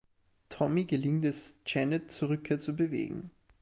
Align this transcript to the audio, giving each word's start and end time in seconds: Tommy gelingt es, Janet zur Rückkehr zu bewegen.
Tommy 0.49 0.85
gelingt 0.85 1.25
es, 1.25 1.55
Janet 1.63 2.09
zur 2.11 2.29
Rückkehr 2.29 2.59
zu 2.59 2.75
bewegen. 2.75 3.29